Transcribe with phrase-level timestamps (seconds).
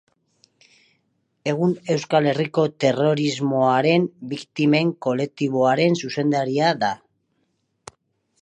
[1.51, 6.95] Egun Euskal Herriko Terrorismoaren Biktimen Kolektiboaren zuzendaria da.